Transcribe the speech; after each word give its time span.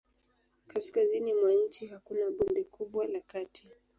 Kaskazini 0.67 1.33
mwa 1.33 1.53
nchi 1.53 1.87
hakuna 1.87 2.29
bonde 2.31 2.63
kubwa 2.63 3.05
la 3.07 3.19
kati. 3.19 3.69